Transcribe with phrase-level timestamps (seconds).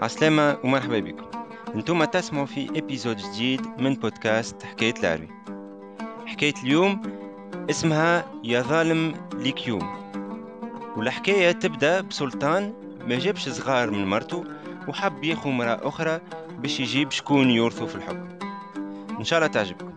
[0.00, 1.26] عسلامة ومرحبا بكم.
[1.74, 5.28] أنتم تسمعوا في ابيزود جديد من بودكاست حكاية العربي
[6.26, 7.02] حكاية اليوم
[7.70, 9.88] اسمها يا ظالم ليك يوم.
[10.96, 12.72] والحكاية تبدأ بسلطان
[13.06, 14.44] ما جابش صغار من مرته
[14.88, 16.20] وحب ياخو مرأة أخرى
[16.58, 18.28] باش يجيب شكون يورثه في الحكم.
[19.18, 19.87] إن شاء الله تعجبكم.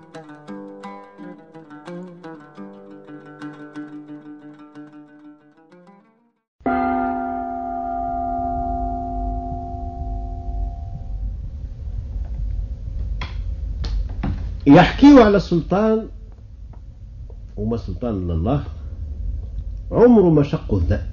[14.75, 16.07] يحكيوا على السلطان
[17.57, 18.63] وما سلطان إلا الله
[19.91, 21.11] عمره ما شق الذئب.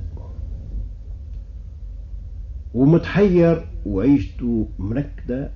[2.75, 5.51] ومتحير وعيشته مركدة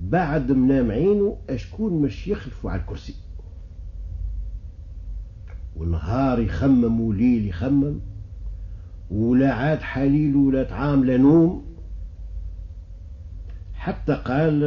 [0.00, 3.14] بعد منام عينه اشكون مش يخلفوا على الكرسي.
[5.76, 8.00] ونهار يخمم وليل يخمم
[9.10, 11.64] ولا عاد حليل ولا طعام لا نوم.
[13.74, 14.62] حتى قال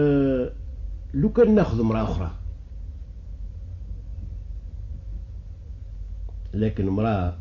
[1.15, 2.31] لو كان ناخذ امرأة أخرى.
[6.53, 7.37] لكن امرأة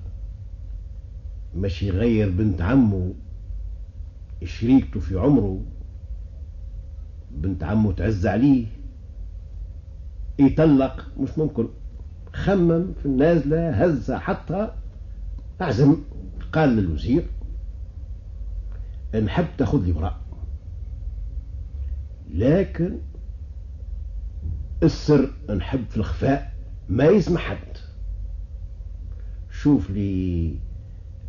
[1.54, 3.14] ماشي يغير بنت عمه
[4.44, 5.60] شريكته في عمره
[7.30, 8.66] بنت عمه تعز عليه
[10.38, 11.68] يطلق مش ممكن.
[12.32, 14.70] خمم في النازلة هزة حتى
[15.60, 15.96] أعزم
[16.52, 17.26] قال للوزير
[19.24, 20.16] نحب تأخذ لي امرأة.
[22.30, 22.98] لكن
[24.82, 26.52] السر نحب في الخفاء
[26.88, 27.78] ما يسمح حد.
[29.50, 30.58] شوف لي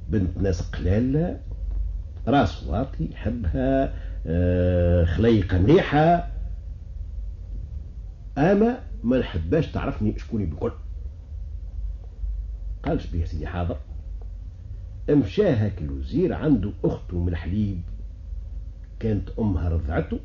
[0.09, 1.39] بنت ناس قلال
[2.27, 3.93] راس واطي يحبها
[4.27, 6.31] آه، خليقة مليحة.
[8.37, 10.71] أما ما نحباش تعرفني شكوني بكل
[12.85, 13.77] قالش بيه سيدي حاضر.
[15.65, 17.81] هاك الوزير عنده أخته من الحليب.
[18.99, 20.19] كانت أمها رضعته.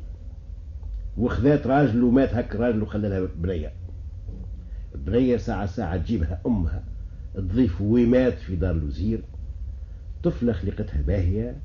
[1.17, 3.73] وخذات راجل ومات هك راجل وخلى لها بنية.
[4.95, 6.83] بنية ساعة ساعة تجيبها أمها
[7.35, 9.23] تضيف ومات في دار الوزير.
[10.23, 11.55] طفلة خلقتها باهية.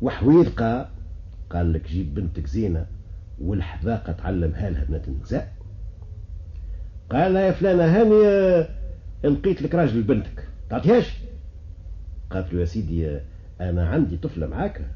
[0.00, 0.90] وحويلقة
[1.50, 2.86] قال لك جيب بنتك زينة
[3.40, 5.52] والحذاقة تعلمها لها بنات النساء.
[7.10, 8.68] قال يا فلانة هاني
[9.24, 10.48] لقيت لك راجل بنتك.
[10.70, 11.18] تعطيهاش؟
[12.30, 13.20] قالت له يا سيدي
[13.60, 14.90] أنا عندي طفلة معاك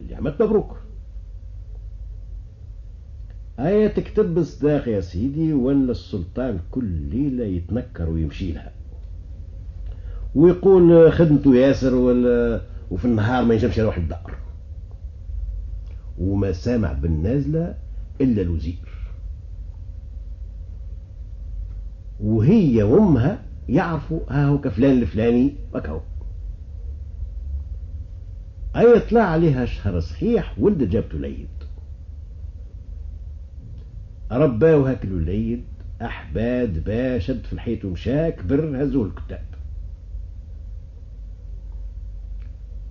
[0.00, 0.85] اللي عملت مبروك.
[3.58, 8.72] آية تكتب بصداق يا سيدي ولا السلطان كل ليلة يتنكر ويمشي لها.
[10.34, 14.34] ويقول خدمته ياسر ولا وفي النهار ما ينجمش يروح الدار.
[16.18, 17.74] وما سامع بالنازلة
[18.20, 18.86] إلا الوزير.
[22.20, 26.00] وهي وأمها يعرفوا ها هو كفلان الفلاني وكهو
[28.76, 31.48] أي طلع عليها شهر صحيح ولد جابته ليد
[34.32, 35.64] رباه هاك الوليد
[36.02, 39.44] أحباد با شد في الحيط ومشى كبر هزوه الكتاب.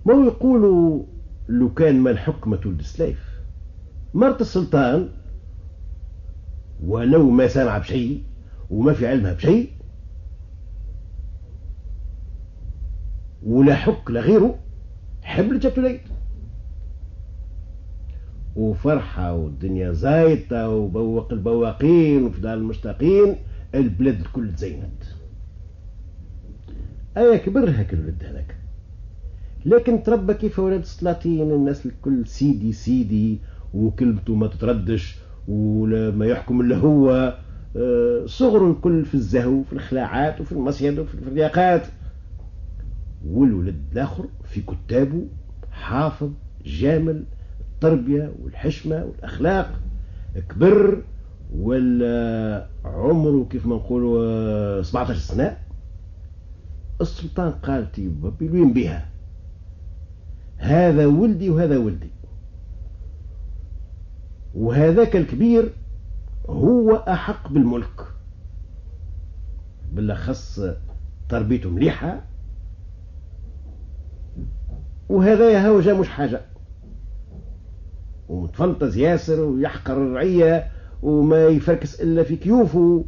[0.06, 1.02] ما يقولوا
[1.48, 3.40] لو كان ما الحكمة ولد سليف
[4.14, 5.08] مرت السلطان
[6.82, 8.22] ولو ما سامع بشيء
[8.70, 9.70] وما في علمها بشيء
[13.42, 14.58] ولا حك لغيره
[15.22, 16.00] حبل جابت وليد
[18.56, 23.36] وفرحة والدنيا زايطة وبوق البواقين وفضال المشتاقين
[23.74, 25.02] البلاد الكل تزينت.
[27.16, 28.56] أيا كبر هاك الولد هذاك.
[29.66, 33.38] لكن تربى كيف ولاد السلاطين الناس الكل سيدي سيدي
[33.74, 35.16] وكلمته ما تتردش
[35.48, 37.38] ولا ما يحكم إلا هو.
[37.76, 41.82] آه، صغر الكل في الزهو في الخلاعات وفي المصيد وفي الفرياقات
[43.28, 45.26] والولد الآخر في كتابه
[45.70, 46.30] حافظ
[46.64, 47.24] جامل
[47.76, 49.80] التربية والحشمة والأخلاق.
[50.48, 51.02] كبر
[51.56, 55.56] ولا عمره كيف ما نقولوا 17 سنة.
[57.00, 59.08] السلطان قال تيبا وين بها
[60.56, 62.10] هذا ولدي وهذا ولدي.
[64.54, 65.72] وهذاك الكبير
[66.48, 68.06] هو أحق بالملك.
[69.92, 70.60] بالأخص
[71.28, 72.20] تربيته مليحة.
[75.08, 75.60] وهذا يا
[75.94, 76.40] مش حاجة.
[78.28, 80.70] ومتفلطز ياسر ويحقر الرعية
[81.02, 83.04] وما يفركس إلا في كيوفه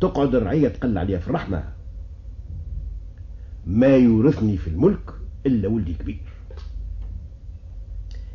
[0.00, 1.64] تقعد الرعية تقل عليها في الرحمة.
[3.66, 5.10] ما يورثني في الملك
[5.46, 6.20] إلا ولدي كبير.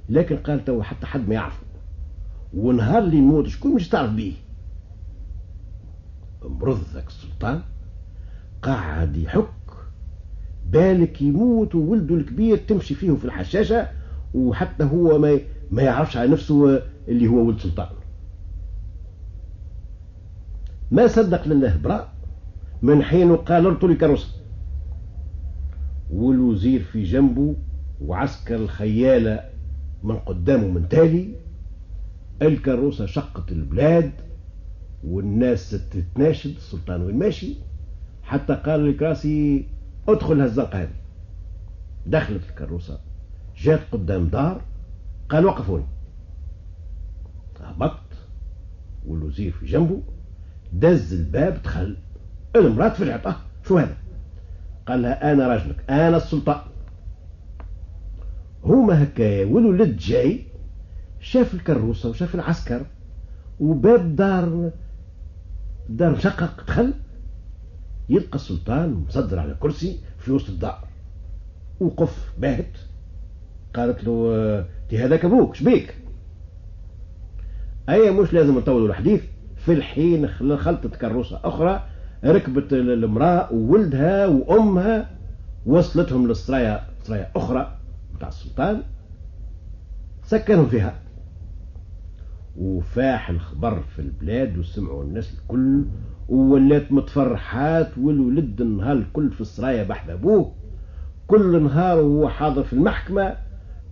[0.10, 1.64] لكن قال تو حتى حد ما يعرفه.
[2.54, 4.34] ونهار اللي يموت شكون مش تعرف بيه؟
[6.44, 7.62] مرض ذاك السلطان
[8.62, 9.46] قاعد يحك
[10.70, 13.88] بالك يموت وولده الكبير تمشي فيه في الحشاشة
[14.34, 15.40] وحتى هو ما
[15.72, 17.88] ما يعرفش على نفسه اللي هو ولد سلطان.
[20.92, 22.14] ما صدق لله براء
[22.82, 24.28] من حين قال ارتلي كروسة
[26.12, 27.56] والوزير في جنبه
[28.02, 29.44] وعسكر الخيالة
[30.04, 31.36] من قدامه من تالي
[32.42, 34.12] الكروسة شقت البلاد
[35.04, 37.56] والناس تتناشد السلطان وين ماشي؟
[38.24, 39.66] حتى قال الكراسي
[40.08, 40.90] ادخل هالزنقة هذه.
[42.08, 43.00] دخلت الكروسة
[43.58, 44.62] جات قدام دار
[45.30, 45.86] قال وقفوني
[47.62, 48.00] هبط
[49.08, 50.02] والوزير في جنبه
[50.74, 51.98] دز الباب دخل.
[52.56, 53.36] المرأة تفجعت آه
[53.68, 53.98] شو هذا؟
[54.88, 56.62] قال لها أنا راجلك أنا السلطان
[58.64, 60.46] هما هكا والولد جاي
[61.20, 62.86] شاف الكروسة وشاف العسكر
[63.60, 64.72] وباب دار
[65.90, 66.94] دار مشقق دخل.
[68.10, 70.88] يلقى السلطان مصدر على كرسي في وسط الدار.
[71.80, 72.78] وقف باهت
[73.76, 75.96] قالت له تي هذاك أبوك شبيك
[77.90, 79.24] أي مش لازم نطولوا الحديث
[79.56, 81.84] في الحين خلطت كروسة أخرى
[82.26, 85.10] ركبت المرأة وولدها وأمها
[85.66, 87.78] وصلتهم للسرايا سرايا أخرى
[88.16, 88.82] بتاع السلطان
[90.24, 90.96] سكنهم فيها.
[92.58, 95.86] وفاح الخبر في البلاد وسمعوا الناس الكل
[96.30, 100.52] وولات متفرحات والولد النهار الكل في السرايا بحث أبوه
[101.28, 103.36] كل نهار وهو حاضر في المحكمة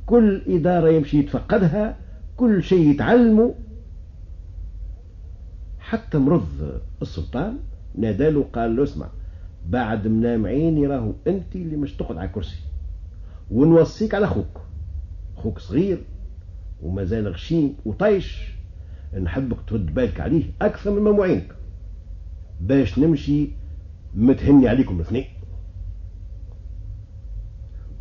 [0.07, 1.97] كل إدارة يمشي يتفقدها
[2.37, 3.55] كل شيء يتعلمه.
[5.79, 7.57] حتى مرض السلطان
[7.95, 9.09] ناداله قال له اسمع
[9.69, 12.59] بعد منام عيني راهو أنت اللي مش تقعد على كرسي
[13.51, 14.61] ونوصيك على أخوك.
[15.37, 15.97] أخوك صغير
[16.81, 18.51] ومازال غشيم وطيش
[19.21, 21.55] نحبك ترد بالك عليه أكثر مما معينك
[22.61, 23.47] باش نمشي
[24.15, 25.25] متهني عليكم الاثنين.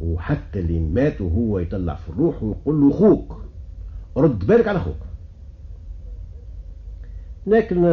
[0.01, 3.37] وحتى اللي مات وهو يطلع في الروح ويقول له أخوك
[4.17, 4.97] رد بالك على أخوك.
[7.47, 7.85] لكن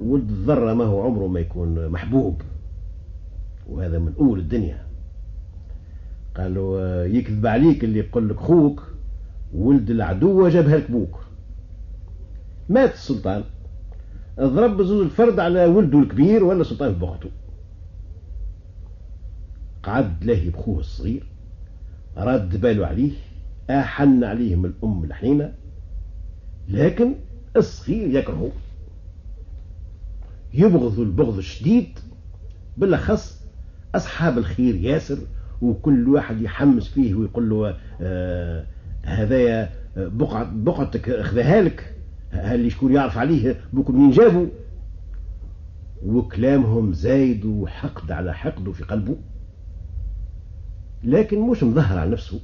[0.00, 2.42] ولد الذرة ما هو عمره ما يكون محبوب
[3.68, 4.86] وهذا من أول الدنيا.
[6.36, 8.82] قالوا يكذب عليك اللي يقول لك خوك
[9.54, 11.18] ولد العدو جابها لك بوك.
[12.68, 13.44] مات السلطان.
[14.40, 17.28] ضرب زوج الفرد على ولده الكبير ولا سلطان في بخته
[19.82, 21.26] قعد لاهي بخوه الصغير.
[22.16, 23.10] رد باله عليه
[23.70, 25.52] أحن عليه من الأم الحنينة
[26.68, 27.14] لكن
[27.56, 28.50] الصغير يكرهه.
[30.54, 31.98] يبغض البغض الشديد
[32.76, 33.42] بالأخص
[33.94, 35.18] أصحاب الخير ياسر
[35.62, 38.66] وكل واحد يحمس فيه ويقول له آه
[39.02, 41.94] هذايا بقعة بقعتك أخذها لك
[42.32, 44.46] اللي شكون يعرف عليه بكم منين جابوا؟
[46.06, 49.16] وكلامهم زايد وحقد على حقده في قلبه.
[51.04, 52.40] لكن مش مظهر على نفسه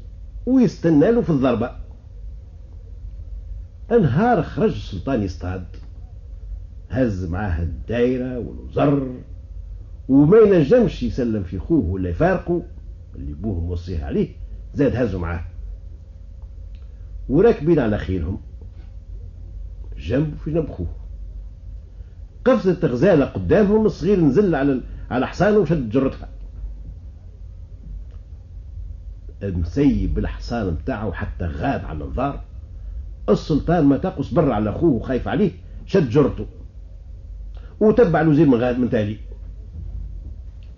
[0.46, 1.70] ويستنى له في الضربة.
[3.92, 5.64] أنهار خرج السلطان يصطاد.
[6.90, 9.08] هز معاه الدايرة والوزر
[10.08, 12.62] وما ينجمش يسلم في خوه ولا يفارقه.
[13.16, 14.28] اللي بوه موصيه عليه
[14.74, 15.44] زاد هزوا معاه.
[17.28, 18.38] وراكبين على خيلهم
[19.98, 20.94] جنب في جنب خوه.
[22.44, 26.28] قفزت غزالة قدامهم الصغير نزل على على حصانه وشد جرتها.
[29.44, 32.44] مسيب الحصان متاعه حتى غاب على الانظار
[33.28, 35.50] السلطان ما تقص برا على أخوه وخايف عليه
[35.86, 36.46] شد جرته.
[37.80, 39.16] وتبع الوزير من غاد من تالي.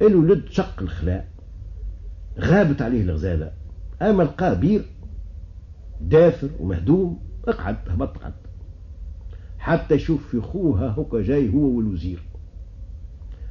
[0.03, 1.29] الولد شق الخلاء
[2.39, 3.53] غابت عليه الغزالة.
[4.03, 4.85] أما لقاه بير
[6.01, 7.19] دافر ومهدوم
[7.49, 8.35] اقعد هبط قعد
[9.59, 12.23] حتى يشوف في خوها هكا جاي هو والوزير.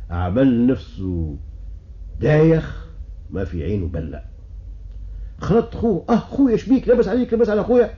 [0.10, 1.38] عمل نفسه
[2.20, 2.88] دايخ
[3.30, 4.33] ما في عينه بلة
[5.44, 6.06] خلط خوه.
[6.10, 7.94] أه خويا شبيك لبس عليك لبس على خويا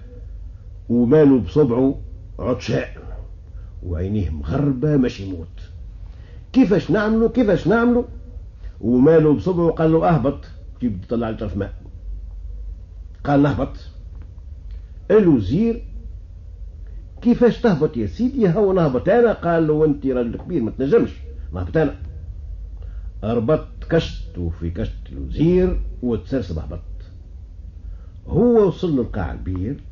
[0.89, 2.01] وماله بصبعه
[2.39, 2.97] عطشاء
[3.83, 5.47] وعينيه مغربة مش يموت.
[6.53, 8.03] كيفاش نعملوا كيفاش نعملوا
[8.81, 10.45] وماله بصبعه قال له أهبط.
[10.81, 11.73] جيب طلع لي ماء؟
[13.23, 13.77] قال نهبط
[15.11, 15.83] الوزير
[17.21, 19.33] كيفاش تهبط يا سيدي؟ هو نهبط أنا.
[19.33, 21.11] قال له أنت راجل كبير ما تنجمش.
[21.53, 21.95] نهبط أنا.
[23.23, 26.94] ربطت كشت في كشت الوزير وتسرسب هبط
[28.27, 29.83] هو وصل للقاع البير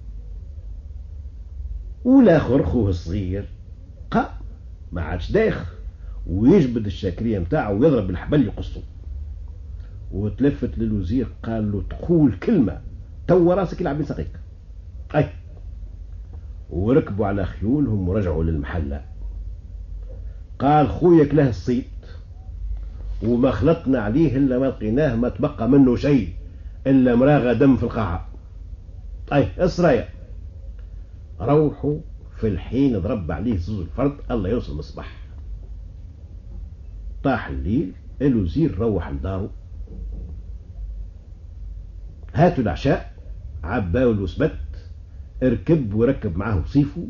[2.03, 3.49] والآخر خوه الصغير
[4.11, 4.29] قا
[4.91, 5.73] ما عادش دايخ
[6.27, 8.81] ويجبد الشاكرية نتاعه ويضرب بالحبل يقصه.
[10.11, 12.81] وتلفت للوزير قال له تقول كلمة
[13.27, 14.39] تو راسك يلعب ساقيك.
[15.15, 15.29] أي.
[16.69, 19.01] وركبوا على خيولهم ورجعوا للمحلة.
[20.59, 21.85] قال خويك له الصيت
[23.23, 26.33] وما خلطنا عليه إلا ما لقيناه ما تبقى منه شيء.
[26.87, 28.27] إلا مراغة دم في القاعة.
[29.33, 30.09] أي السرايا
[31.41, 31.97] روحوا
[32.35, 35.17] في الحين ضرب عليه زوز الفرد الله يوصل مصباح.
[37.23, 39.49] طاح الليل الوزير روح لدارو
[42.33, 43.13] هاتوا العشاء
[43.63, 44.59] عباو الوسبت
[45.43, 47.07] اركب وركب معاه وصيفه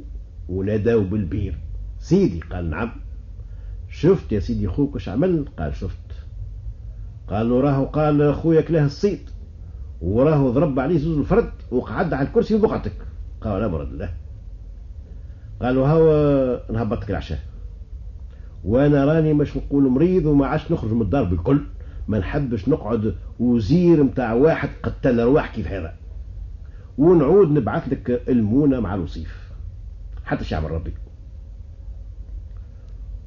[0.49, 1.57] وناداو بالبير.
[1.99, 2.91] سيدي قال نعم.
[3.89, 5.97] شفت يا سيدي خوك اش عمل؟ قال شفت.
[7.27, 9.29] قالوا راهو قال خويا كلاه الصيد.
[10.03, 12.93] وراه ضرب عليه زوز الفرد وقعد على الكرسي بقعتك
[13.41, 14.13] قال لا مرد الله
[15.61, 17.39] قالوا هاو نهبطك العشاء.
[18.63, 21.61] وأنا راني مش نقول مريض وما عادش نخرج من الدار بالكل.
[22.07, 25.93] ما نحبش نقعد وزير متاع واحد قتل أرواح كيف هذا.
[26.97, 29.51] ونعود نبعث لك المونة مع الوصيف.
[30.25, 30.93] حتى شعب ربي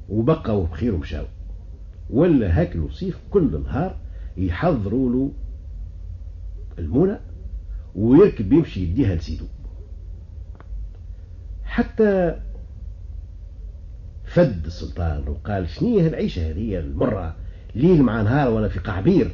[0.09, 1.25] وبقوا بخير ومشاو.
[2.09, 3.95] ولا هاك الوصيف كل نهار
[4.37, 5.31] يحضروا له
[6.79, 7.19] المونة
[7.95, 9.45] ويركب يمشي يديها لسيدو.
[11.63, 12.39] حتى
[14.25, 17.35] فد السلطان وقال شنية العيشة هذه المرة؟
[17.75, 19.31] ليل مع نهار ولا في قعبير؟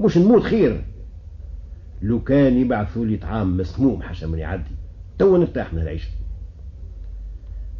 [0.00, 0.84] مش نموت خير؟
[2.02, 4.74] لو كان يبعثوا لي طعام مسموم حاشا من يعدي
[5.18, 6.10] تو نرتاح من العيشة.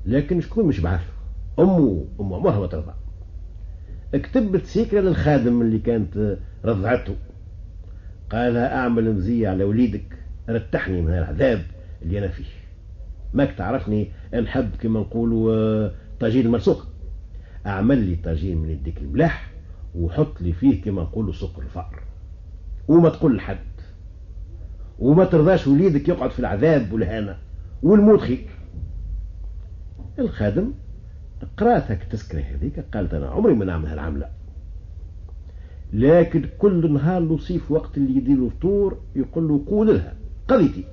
[0.07, 1.01] لكن شكون مش بعث
[1.59, 2.93] أمه أم عمرها ما ترضى
[4.13, 7.17] كتبت سيكرة للخادم اللي كانت رضعته.
[8.31, 11.63] قالها أعمل مزية على وليدك رتحني من العذاب
[12.03, 12.45] اللي أنا فيه.
[13.35, 15.91] ماك تعرفني نحب كما نقولوا
[16.21, 16.87] طاجين المرسوق
[17.67, 19.51] أعمل لي طاجين من يديك الملاح
[19.95, 22.03] وحط لي فيه كما نقولوا سكر الفأر.
[22.89, 23.59] وما تقول لحد.
[24.99, 27.37] وما ترضاش وليدك يقعد في العذاب والهانة
[27.83, 28.49] والموت خير.
[30.19, 30.73] الخادم
[31.57, 34.29] قرات هك التذكرة هذيك قالت أنا عمري ما نعمل هالعملة
[35.95, 40.15] لكن كل نهار نصيف وقت اللي يدير الفطور يقول له قول لها
[40.49, 40.85] قضيتي.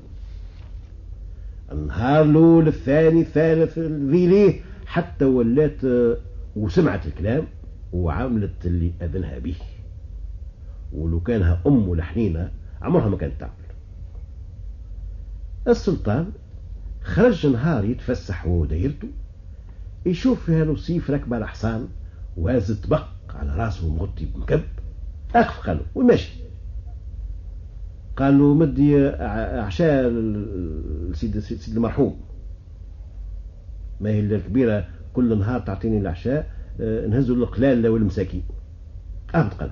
[1.72, 5.81] النهار الأول الثاني الثالث ذيليه حتى ولات
[6.55, 7.43] وسمعت الكلام
[7.93, 9.55] وعملت اللي أذنها به.
[10.93, 13.53] ولو كانها أم لحنينة عمرها ما كانت تعمل.
[15.67, 16.31] السلطان
[17.01, 19.08] خرج نهار يتفسح هو ودايرته
[20.05, 21.88] يشوف فيها لوسيف راكبة على حصان
[22.38, 24.62] واز طبق على راسه مغطي بمكب.
[25.35, 26.41] اخف قالوا وماشي
[28.17, 29.07] قال له مدي
[29.59, 32.21] عشاء السيد سيد المرحوم.
[34.01, 36.50] ما هي الكبيرة كل نهار تعطيني العشاء
[36.81, 38.43] آه، نهزوا القلال والمساكين
[39.35, 39.69] اهبط قال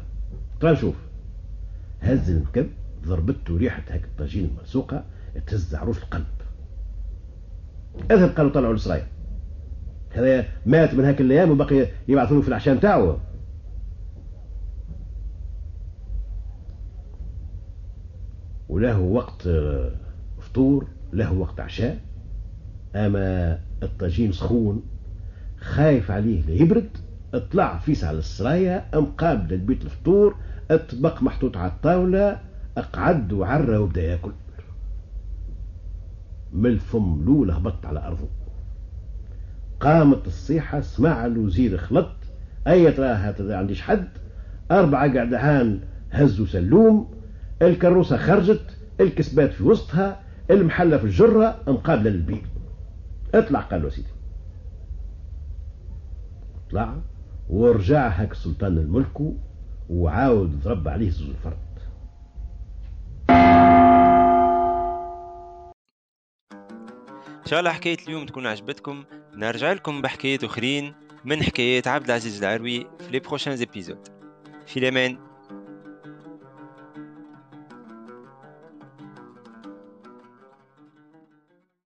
[0.62, 0.96] تعال شوف
[2.02, 2.68] هز المكب
[3.06, 5.04] ضربته ريحة هيك الطاجين الملسوقة
[5.48, 6.26] تهز عروش القلب.
[8.12, 9.08] أذهب قالوا طلعوا لسرايا
[10.12, 13.18] هذا مات من هاك الأيام وبقي يبعثوا في العشاء نتاعو.
[18.80, 19.92] وله وقت آه،
[20.40, 21.98] فطور له وقت عشاء.
[22.96, 24.84] أما الطاجين سخون
[25.60, 26.90] خايف عليه لا يبرد
[27.34, 30.36] اطلع فيس على السرايا مقابل البيت الفطور
[30.72, 32.40] الطبق محطوط على الطاولة
[32.78, 34.32] أقعد وعرى وبدا يأكل.
[36.54, 38.30] من الفم لول هبط على أرضه.
[39.80, 42.12] قامت الصيحة سمع الوزير خلط
[42.68, 44.08] أي ترى عنديش حد.
[44.72, 45.80] أربعة قعدهان
[46.12, 47.19] هزوا سلوم
[47.62, 52.44] الكروسة خرجت الكسبات في وسطها المحلة في الجرة مقابلة للبيت
[53.34, 54.08] اطلع قال له سيدي.
[56.72, 56.96] طلع
[57.50, 59.34] ورجع هاك سلطان الملك
[59.90, 61.58] وعاود ضرب عليه زوج الفرد.
[67.40, 69.04] إن شاء الله حكاية اليوم تكون عجبتكم.
[69.36, 70.94] نرجع لكم بحكايات أخرين
[71.26, 73.56] من حكايات عبد العزيز العروي في لي بروشان
[74.66, 75.18] في الامان